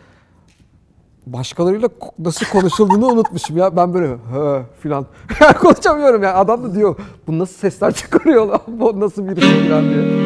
[1.26, 3.76] Başkalarıyla nasıl konuşulduğunu unutmuşum ya.
[3.76, 5.06] Ben böyle he filan
[5.60, 6.34] konuşamıyorum ya.
[6.34, 6.96] Adam da diyor
[7.26, 8.60] bu nasıl sesler çıkarıyor lan?
[8.68, 10.24] Bu nasıl biri falan diye.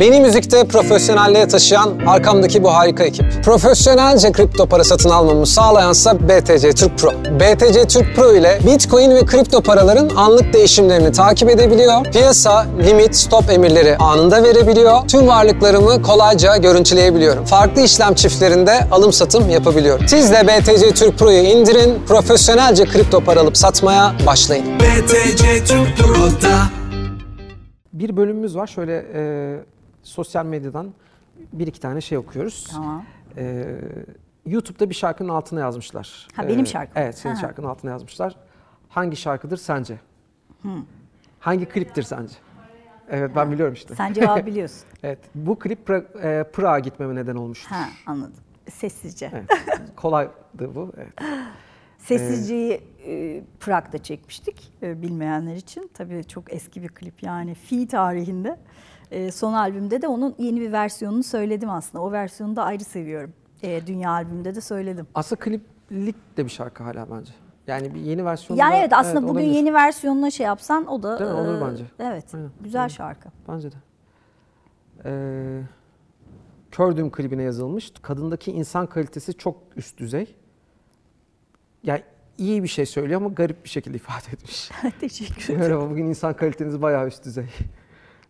[0.00, 3.44] Beni müzikte profesyonelliğe taşıyan arkamdaki bu harika ekip.
[3.44, 7.10] Profesyonelce kripto para satın almamı sağlayansa BTC Türk Pro.
[7.10, 12.04] BTC Türk Pro ile Bitcoin ve kripto paraların anlık değişimlerini takip edebiliyor.
[12.04, 15.08] Piyasa, limit, stop emirleri anında verebiliyor.
[15.08, 17.44] Tüm varlıklarımı kolayca görüntüleyebiliyorum.
[17.44, 20.08] Farklı işlem çiftlerinde alım satım yapabiliyorum.
[20.08, 24.66] Siz de BTC Türk Pro'yu indirin, profesyonelce kripto para alıp satmaya başlayın.
[24.80, 26.58] BTC Türk Pro'da
[27.92, 28.66] Bir bölümümüz var.
[28.66, 29.77] Şöyle e,
[30.08, 30.92] sosyal medyadan
[31.52, 32.68] bir iki tane şey okuyoruz.
[32.72, 33.04] Tamam.
[33.36, 33.64] E,
[34.46, 36.28] YouTube'da bir şarkının altına yazmışlar.
[36.34, 37.02] Ha, benim E, şarkım.
[37.02, 37.40] Evet, senin Ha.
[37.40, 38.36] şarkının altına yazmışlar.
[38.88, 39.98] Hangi şarkıdır sence?
[41.40, 42.34] Hangi kliptir sence?
[43.10, 43.94] Evet, ben biliyorum işte.
[43.94, 44.86] Sen cevabı biliyorsun.
[45.02, 47.70] Evet, bu klip pra- e, Prag'a gitmeme neden olmuştur.
[47.70, 48.34] ha anladım.
[48.70, 49.30] Sessizce.
[49.34, 49.50] Evet,
[49.96, 50.92] kolaydı bu.
[50.96, 51.12] Evet.
[51.98, 55.90] Sessizceyi e, Prag'da çekmiştik e, bilmeyenler için.
[55.94, 58.58] Tabii çok eski bir klip yani fi tarihinde.
[59.10, 62.04] E, son albümde de onun yeni bir versiyonunu söyledim aslında.
[62.04, 63.32] O versiyonu da ayrı seviyorum.
[63.62, 65.06] E, Dünya albümünde de söyledim.
[65.14, 67.32] Aslında kliplik de bir şarkı hala bence.
[67.66, 69.50] Yani bir yeni versiyonu Yani da- evet aslında bugün olabilir.
[69.54, 71.36] yeni versiyonuna şey yapsan o da Değil mi?
[71.36, 71.84] Olur e, bence.
[71.98, 72.34] Evet.
[72.34, 72.50] Aynen.
[72.60, 72.88] Güzel Aynen.
[72.88, 73.28] şarkı.
[73.48, 73.76] Bence de.
[75.04, 75.62] Ee,
[76.70, 77.92] Kördüğüm klibine yazılmış.
[78.02, 80.34] Kadındaki insan kalitesi çok üst düzey.
[81.84, 82.02] Yani
[82.38, 84.70] iyi bir şey söylüyor ama garip bir şekilde ifade etmiş.
[85.00, 85.60] Teşekkür ederim.
[85.60, 87.46] Merhaba bugün insan kaliteniz bayağı üst düzey.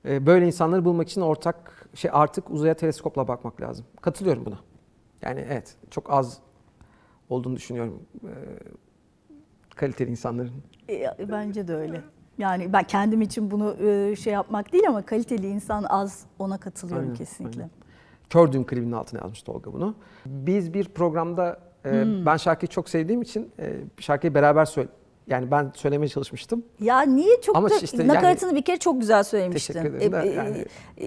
[0.04, 3.86] Ee, böyle insanları bulmak için ortak şey artık uzaya teleskopla bakmak lazım.
[4.00, 4.58] Katılıyorum buna.
[5.22, 6.38] Yani evet çok az
[7.28, 8.02] olduğunu düşünüyorum.
[8.24, 8.28] Ee,
[9.76, 10.52] kaliteli insanların.
[10.90, 12.02] E, Bence de öyle.
[12.38, 17.04] Yani ben kendim için bunu e, şey yapmak değil ama kaliteli insan az ona katılıyorum
[17.04, 17.60] Aynen, kesinlikle.
[17.60, 17.70] aynen.
[18.30, 19.94] Kördüğüm klibinin altına yazmış Tolga bunu.
[20.26, 22.26] Biz bir programda e, Hmm.
[22.26, 23.50] ben şarkıyı çok sevdiğim için
[24.00, 24.88] şarkıyı beraber söyle
[25.28, 26.62] yani ben söylemeye çalışmıştım.
[26.80, 29.72] Ya niye çok Ama da işte yani- nakaratını bir kere çok güzel söylemiştin.
[29.74, 30.64] Teşekkür ederim de yani-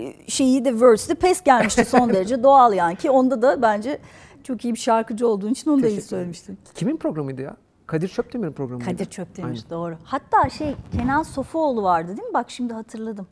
[0.08, 4.00] e, şeyi de verse'de pes gelmişti son derece doğal yani ki onda da bence
[4.44, 6.58] çok iyi bir şarkıcı olduğun için onu da iyi söylemiştin.
[6.76, 7.56] Kimin programıydı ya?
[7.88, 8.92] Kadir Çöpdemir'in programıydı.
[8.92, 9.62] Kadir Çöptemir Aynen.
[9.70, 9.96] doğru.
[10.04, 12.34] Hatta şey Kenan Sofuoğlu vardı değil mi?
[12.34, 13.28] Bak şimdi hatırladım.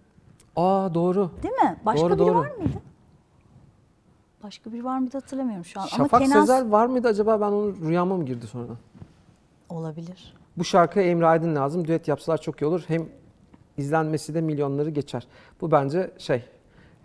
[0.56, 1.32] Aa doğru.
[1.43, 1.78] Değil mi?
[1.86, 2.38] Başka Doğru, biri doğru.
[2.39, 2.78] var mıydı?
[4.43, 5.86] Başka biri var mıydı hatırlamıyorum şu an.
[5.86, 8.78] Şafak Ama Kenan Sezer var mıydı acaba ben onun rüyama mı girdi sonradan?
[9.69, 10.34] olabilir.
[10.60, 11.88] Bu şarkıya Emre Aydın lazım.
[11.88, 12.84] Düet yapsalar çok iyi olur.
[12.88, 13.06] Hem
[13.78, 15.28] izlenmesi de milyonları geçer.
[15.62, 16.43] Bu bence şey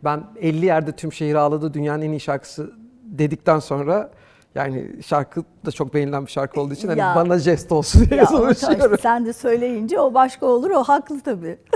[0.05, 2.73] ben 50 yerde tüm şehir ağladı dünyanın en iyi şarkısı
[3.05, 4.11] dedikten sonra
[4.55, 7.13] yani şarkı da çok beğenilen bir şarkı olduğu için hani Ya.
[7.17, 10.71] bana jest olsun diye Ya tabii sen de söyleyince o başka olur.
[10.71, 11.59] O haklı tabii.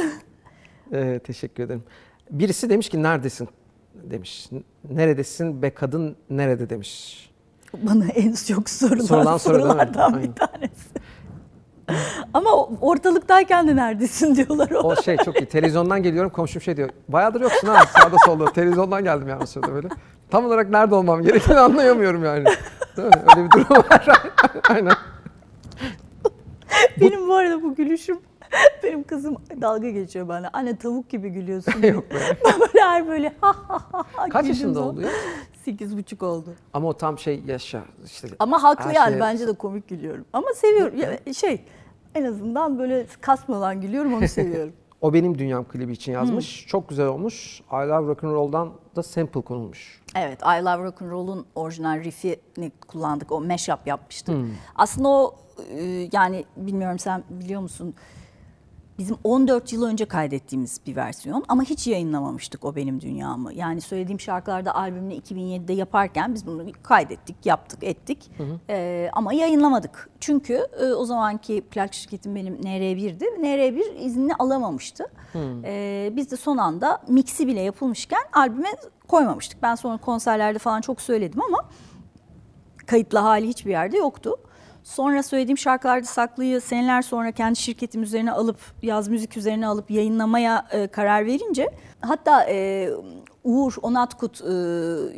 [0.92, 1.82] Ee, teşekkür ederim.
[2.30, 3.48] Birisi demiş ki neredesin
[3.94, 4.50] demiş.
[4.90, 7.30] Neredesin be kadın nerede demiş.
[7.82, 10.88] Bana en çok sorulan Sorulan soru sorulardan bir tanesi.
[12.34, 14.78] Ama ortalıktayken de neredesin diyorlar o.
[14.78, 15.46] O şey çok iyi.
[15.46, 16.90] Televizyondan geliyorum komşum şey diyor.
[17.08, 18.52] Bayağıdır yoksun ha sağda solda.
[18.52, 19.88] Televizyondan geldim yani sırada böyle.
[20.30, 22.44] Tam olarak nerede olmam gerektiğini anlayamıyorum yani.
[22.96, 23.14] Değil mi?
[23.36, 24.22] Öyle bir durum var.
[24.70, 24.92] Aynen.
[27.00, 28.18] Benim bu arada bu gülüşüm
[28.82, 30.50] benim kızım dalga geçiyor bana.
[30.52, 31.82] Anne tavuk gibi gülüyorsun.
[31.82, 32.14] Yok be.
[32.44, 35.08] Ben böyle her böyle ha ha ha ha Kaç yaşında oldu ya?
[35.64, 36.54] Sekiz buçuk oldu.
[36.72, 37.82] Ama o tam şey yaşa.
[38.04, 40.24] işte Ama haklı yani şeye- bence de komik gülüyorum.
[40.32, 40.98] Ama seviyorum.
[40.98, 41.64] Ya, şey
[42.14, 44.72] en azından böyle kasmadan gülüyorum onu seviyorum.
[45.00, 46.66] O benim dünyam klibi için yazmış.
[46.66, 47.60] Çok güzel olmuş.
[47.60, 50.02] I Love Rock'n'Roll'dan da sample konulmuş.
[50.16, 53.32] Evet, I Love Rock'n'Roll'un orijinal riffini kullandık.
[53.32, 54.34] O mashup yapmıştık.
[54.76, 55.34] Aslında o
[55.70, 57.94] e, yani bilmiyorum sen biliyor musun?
[58.98, 63.54] Bizim 14 yıl önce kaydettiğimiz bir versiyon ama hiç yayınlamamıştık o benim dünyamı.
[63.54, 68.30] Yani söylediğim şarkılarda albümünü 2007'de yaparken biz bunu kaydettik, yaptık, ettik
[68.70, 70.10] E, ama yayınlamadık.
[70.20, 73.24] Çünkü e, o zamanki plak şirketim benim NR1'di.
[73.24, 75.06] NR1 iznini alamamıştı.
[75.64, 78.68] E, biz de son anda mixi bile yapılmışken albüme
[79.08, 79.62] koymamıştık.
[79.62, 81.64] Ben sonra konserlerde falan çok söyledim ama
[82.86, 84.36] kayıtlı hali hiçbir yerde yoktu.
[84.88, 90.66] Sonra söylediğim şarkılarda saklıyı seneler sonra kendi şirketim üzerine alıp yaz müzik üzerine alıp yayınlamaya
[90.70, 91.70] e, karar verince
[92.00, 92.90] hatta e,
[93.44, 94.52] Uğur Onatkut e,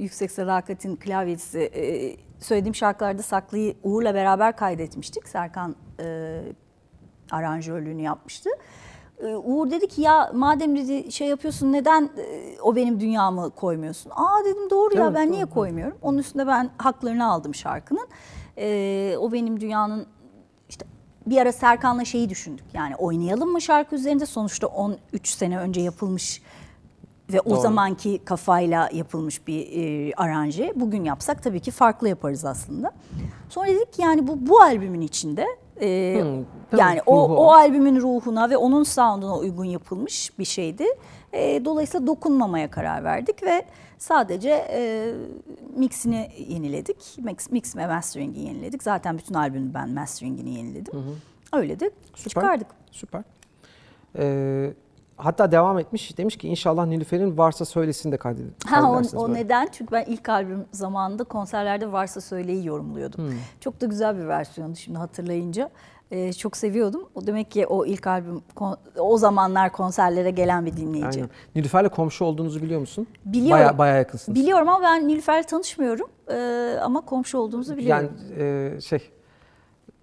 [0.02, 5.28] Yüksek Sadakat'in klavyesi e, söylediğim şarkılarda saklıyı Uğur'la beraber kaydetmiştik.
[5.28, 6.40] Serkan e,
[7.30, 8.50] aranjörlüğünü yapmıştı.
[9.18, 14.10] Ee, Uğur dedi ki ya madem dedi şey yapıyorsun neden e, o benim dünyamı koymuyorsun?
[14.10, 15.36] Aa dedim doğru ya Evet, ben doğru.
[15.36, 15.98] niye koymuyorum?
[16.02, 18.08] Onun üstünde ben haklarını aldım şarkının.
[18.60, 20.06] Ee, o benim dünyanın
[20.68, 20.86] işte
[21.26, 22.64] bir ara Serkan'la şeyi düşündük.
[22.74, 24.26] Yani oynayalım mı şarkı üzerinde?
[24.26, 26.42] Sonuçta 13 sene önce yapılmış
[27.32, 27.60] ve o Doğru.
[27.60, 30.72] zamanki kafayla yapılmış bir e, aranje.
[30.76, 32.92] Bugün yapsak tabii ki farklı yaparız aslında.
[33.48, 35.46] Sonra dedik ki yani bu bu albümün içinde
[35.80, 36.44] e, Hmm,
[36.78, 37.52] yani o o.
[37.52, 40.84] albümün ruhuna ve onun sound'una uygun yapılmış bir şeydi.
[41.32, 43.62] E, dolayısıyla dokunmamaya karar verdik ve
[43.98, 45.12] sadece e,
[45.76, 47.16] mixini yeniledik.
[47.18, 48.82] Mix, mix ve mastering'i yeniledik.
[48.82, 51.20] Zaten bütün albümün ben mastering'ini yeniledim.
[51.52, 52.30] Öyle de Süper.
[52.30, 52.66] çıkardık.
[52.90, 53.22] Süper.
[54.18, 54.72] Ee,
[55.16, 56.18] hatta devam etmiş.
[56.18, 58.54] Demiş ki inşallah Nilüfer'in varsa söylesin de kaydedin.
[58.66, 59.40] Ha, o, kaydedersiniz o böyle.
[59.40, 59.68] neden?
[59.72, 63.24] Çünkü ben ilk albüm zamanında konserlerde Varsa Söyleyi yorumluyordum.
[63.24, 63.34] Hmm.
[63.60, 65.70] Çok da güzel bir versiyondu şimdi hatırlayınca.
[66.10, 67.08] Ee, çok seviyordum.
[67.14, 68.42] O demek ki o ilk albüm
[68.98, 71.06] o zamanlar konserlere gelen bir dinleyici.
[71.20, 71.30] Aynen.
[71.56, 73.06] Nilüfer'le komşu olduğunuzu biliyor musun?
[73.24, 73.64] Biliyorum.
[73.64, 74.38] Baya, bayağı yakınsınız.
[74.40, 76.08] Biliyorum ama ben Nilüfer'le tanışmıyorum.
[76.30, 78.10] Ee, ama komşu olduğumuzu biliyorum.
[78.38, 78.42] Yani
[78.76, 79.10] e, şey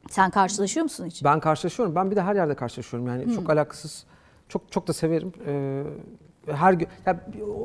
[0.09, 1.23] Sen karşılaşıyor musun hiç?
[1.23, 1.95] ben karşılaşıyorum.
[1.95, 3.07] Ben bir de her yerde karşılaşıyorum.
[3.07, 3.35] Yani Hmm.
[3.35, 4.05] çok alakasız.
[4.49, 5.31] Çok çok da severim.
[5.47, 5.83] Ee,
[6.51, 7.19] her gün ya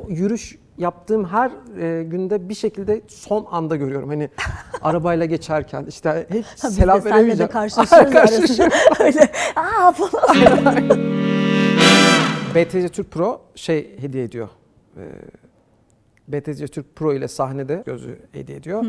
[0.09, 4.09] yürüyüş yaptığım her e, günde bir şekilde son anda görüyorum.
[4.09, 4.29] Hani
[4.81, 7.51] arabayla geçerken işte hiç Ha, biz selam de de veremeyeceğim.
[7.51, 8.73] karşılaşıyoruz Karşılaşıyorum.
[8.99, 9.03] arasında.
[9.05, 10.89] Öyle aa falan.
[12.55, 14.49] BTC Türk Pro şey hediye ediyor.
[14.97, 15.01] Ee,
[16.27, 18.85] BTC Türk Pro ile sahnede gözü hediye ediyor.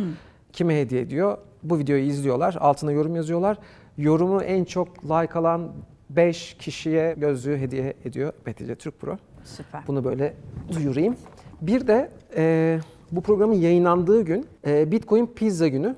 [0.53, 1.39] Kime hediye ediyor?
[1.63, 2.57] Bu videoyu izliyorlar.
[2.61, 3.59] Altına yorum yazıyorlar.
[3.99, 5.73] Yorumu en çok like alan
[6.11, 9.19] 5 kişiye gözlüğü hediye ediyor BTC Türk Pro.
[9.45, 9.87] Süper.
[9.87, 10.35] Bunu böyle
[10.73, 11.17] duyurayım.
[11.61, 12.79] Bir de e,
[13.13, 15.97] bu programın yayınlandığı gün e, Bitcoin Pizza günü.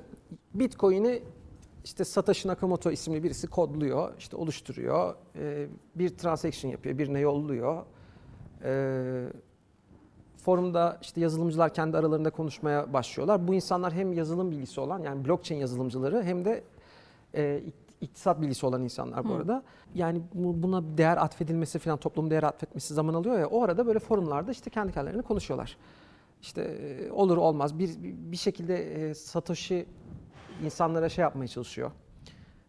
[0.53, 1.21] Bitcoin'i
[1.83, 7.83] işte Satoshi Nakamoto isimli birisi kodluyor, işte oluşturuyor, e, bir transaction yapıyor, birine yolluyor.
[8.63, 9.25] E,
[10.37, 13.47] forumda işte yazılımcılar kendi aralarında konuşmaya başlıyorlar.
[13.47, 16.63] Bu insanlar hem yazılım bilgisi olan yani blockchain yazılımcıları hem de
[17.35, 17.61] e,
[18.01, 19.63] iktisat bilgisi olan insanlar bu arada.
[19.95, 23.99] Yani bu- buna değer atfedilmesi falan toplum değer atfetmesi zaman alıyor ya o arada böyle
[23.99, 25.77] forumlarda işte kendi kendilerine konuşuyorlar.
[26.41, 29.85] İşte e, olur olmaz bir bir şekilde e, Satoshi
[30.63, 31.91] insanlara şey yapmaya çalışıyor.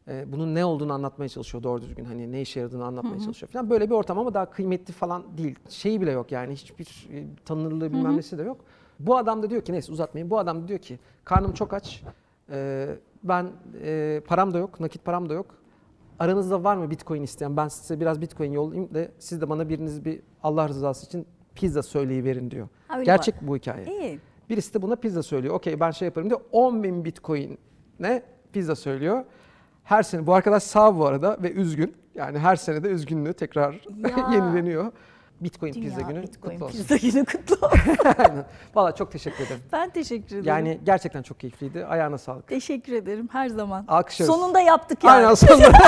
[0.09, 3.71] E, bunun ne olduğunu anlatmaya çalışıyor doğru düzgün hani ne işe yaradığını anlatmaya çalışıyor falan.
[3.71, 5.59] Böyle bir ortam ama daha kıymetli falan değil.
[5.69, 7.09] Şeyi bile yok yani hiçbir
[7.45, 8.61] tanınırlığı bilmem nesi de yok.
[9.01, 10.31] Bu adam da diyor ki neyse uzatmayayım.
[10.31, 12.03] Bu adam da diyor ki karnım çok aç.
[12.51, 12.89] E,
[13.25, 13.47] ben
[13.83, 15.47] e, param da yok, nakit param da yok.
[16.19, 17.57] Aranızda var mı Bitcoin isteyen?
[17.57, 21.83] Ben size biraz Bitcoin yollayayım da siz de bana biriniz bir Allah rızası için pizza
[21.83, 22.69] söyleyiverin diyor.
[22.95, 23.85] Öyle Gerçek bu hikaye.
[23.85, 24.21] İyi.
[24.51, 25.55] Birisi de buna pizza söylüyor.
[25.55, 26.41] Okey ben şey yaparım diyor.
[26.53, 27.59] 10 bin bitcoin
[28.01, 29.25] ne pizza söylüyor.
[29.85, 31.97] Her sene bu arkadaş sağ bu arada ve üzgün.
[32.15, 33.73] Yani her sene de üzgünlüğü tekrar
[34.33, 34.93] yenileniyor.
[35.41, 36.79] Bitcoin Dünya pizza günü Bitcoin kutlu olsun.
[36.79, 38.45] pizza günü kutlu olsun.
[38.75, 39.63] Valla çok teşekkür ederim.
[39.73, 40.45] ben teşekkür ederim.
[40.45, 41.87] Yani gerçekten çok keyifliydi.
[41.87, 42.49] Ayağına sağlık.
[42.49, 43.85] Teşekkür ederim her zaman.
[43.89, 44.37] Alkışlıyoruz.
[44.37, 45.17] Sonunda yaptık yani.
[45.17, 45.73] Aynen sonunda.